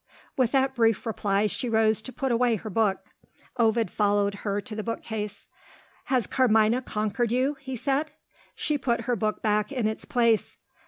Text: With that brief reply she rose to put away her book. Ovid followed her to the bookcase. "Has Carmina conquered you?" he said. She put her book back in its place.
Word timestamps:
With 0.35 0.51
that 0.53 0.73
brief 0.73 1.05
reply 1.05 1.45
she 1.45 1.69
rose 1.69 2.01
to 2.01 2.11
put 2.11 2.31
away 2.31 2.55
her 2.55 2.71
book. 2.71 3.05
Ovid 3.57 3.91
followed 3.91 4.33
her 4.41 4.59
to 4.59 4.75
the 4.75 4.81
bookcase. 4.81 5.47
"Has 6.05 6.25
Carmina 6.25 6.81
conquered 6.81 7.31
you?" 7.31 7.55
he 7.59 7.75
said. 7.75 8.11
She 8.55 8.79
put 8.79 9.01
her 9.01 9.15
book 9.15 9.43
back 9.43 9.71
in 9.71 9.85
its 9.85 10.05
place. 10.05 10.57